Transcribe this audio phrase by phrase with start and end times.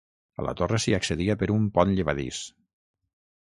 [0.43, 2.41] A la torre s'hi accedia per un pont llevadís.